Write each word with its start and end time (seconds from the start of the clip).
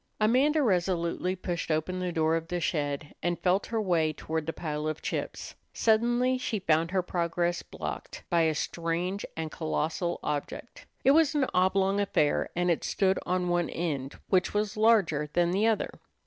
Amanda 0.19 0.63
resolutely 0.63 1.35
pushed 1.35 1.69
open 1.69 1.99
the 1.99 2.11
door 2.11 2.35
of 2.35 2.47
the 2.47 2.59
shed, 2.59 3.13
and 3.21 3.37
felt 3.37 3.67
her 3.67 3.79
way 3.79 4.11
toward 4.13 4.47
the 4.47 4.51
pile 4.51 4.87
of 4.87 5.03
chips. 5.03 5.53
Suddenly 5.73 6.39
she 6.39 6.57
found 6.57 6.89
her 6.89 7.03
progress 7.03 7.61
blocked 7.61 8.23
by 8.27 8.41
a 8.41 8.55
strange 8.55 9.27
and 9.37 9.51
colossal 9.51 10.19
object. 10.23 10.87
It 11.03 11.11
was 11.11 11.35
an 11.35 11.45
oblong 11.53 11.99
affair, 12.01 12.49
and 12.55 12.71
it 12.71 12.83
stood 12.83 13.19
on 13.27 13.47
one 13.47 13.69
end, 13.69 14.15
which 14.27 14.55
was 14.55 14.75
larger 14.75 15.29
than 15.33 15.51
the 15.51 15.67
other. 15.67 15.91